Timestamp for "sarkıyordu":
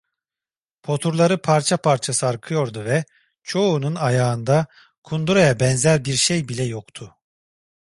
2.13-2.85